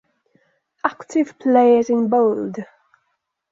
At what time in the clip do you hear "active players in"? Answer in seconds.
0.83-2.09